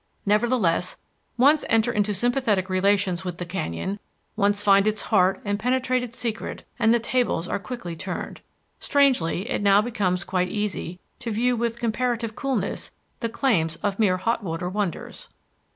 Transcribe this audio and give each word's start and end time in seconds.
Nevertheless, 0.25 0.97
once 1.37 1.63
enter 1.69 1.91
into 1.93 2.15
sympathetic 2.15 2.71
relations 2.71 3.23
with 3.23 3.37
the 3.37 3.45
canyon, 3.45 3.99
once 4.35 4.63
find 4.63 4.87
its 4.87 5.03
heart 5.03 5.39
and 5.45 5.59
penetrate 5.59 6.01
its 6.01 6.17
secret, 6.17 6.67
and 6.79 6.91
the 6.91 6.99
tables 6.99 7.47
are 7.47 7.59
quickly 7.59 7.95
turned. 7.95 8.41
Strangely, 8.79 9.47
it 9.47 9.61
now 9.61 9.79
becomes 9.79 10.23
quite 10.23 10.49
easy 10.49 10.99
to 11.19 11.29
view 11.29 11.55
with 11.55 11.77
comparative 11.79 12.35
coolness 12.35 12.89
the 13.19 13.29
claims 13.29 13.75
of 13.83 13.99
mere 13.99 14.17
hot 14.17 14.41
water 14.43 14.69
wonders. 14.69 15.29